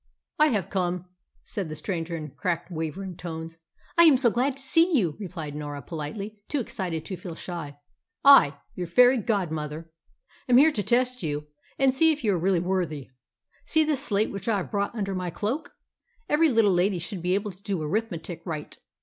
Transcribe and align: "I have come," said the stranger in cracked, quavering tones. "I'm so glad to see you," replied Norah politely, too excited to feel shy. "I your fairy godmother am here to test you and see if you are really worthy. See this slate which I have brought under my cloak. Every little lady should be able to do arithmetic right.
"I 0.39 0.47
have 0.47 0.71
come," 0.71 1.05
said 1.43 1.69
the 1.69 1.75
stranger 1.75 2.15
in 2.17 2.31
cracked, 2.31 2.69
quavering 2.69 3.15
tones. 3.17 3.59
"I'm 3.99 4.17
so 4.17 4.31
glad 4.31 4.57
to 4.57 4.63
see 4.63 4.97
you," 4.97 5.15
replied 5.19 5.53
Norah 5.53 5.83
politely, 5.83 6.39
too 6.49 6.59
excited 6.59 7.05
to 7.05 7.15
feel 7.15 7.35
shy. 7.35 7.77
"I 8.25 8.57
your 8.73 8.87
fairy 8.87 9.19
godmother 9.19 9.91
am 10.49 10.57
here 10.57 10.71
to 10.71 10.81
test 10.81 11.21
you 11.21 11.45
and 11.77 11.93
see 11.93 12.11
if 12.11 12.23
you 12.23 12.33
are 12.33 12.39
really 12.39 12.59
worthy. 12.59 13.11
See 13.67 13.83
this 13.83 14.01
slate 14.03 14.31
which 14.31 14.47
I 14.47 14.57
have 14.57 14.71
brought 14.71 14.95
under 14.95 15.13
my 15.13 15.29
cloak. 15.29 15.73
Every 16.27 16.49
little 16.49 16.73
lady 16.73 16.97
should 16.97 17.21
be 17.21 17.35
able 17.35 17.51
to 17.51 17.61
do 17.61 17.79
arithmetic 17.83 18.41
right. 18.43 18.75